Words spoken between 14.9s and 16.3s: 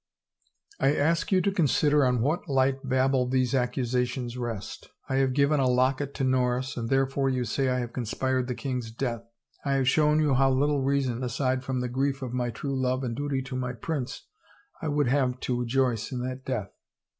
have to rejoice in